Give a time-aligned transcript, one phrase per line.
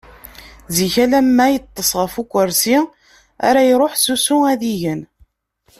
[0.75, 2.77] Zik alarma yeṭṭeṣ ɣef ukersi
[3.47, 5.01] ara iruḥ s usu ad igen.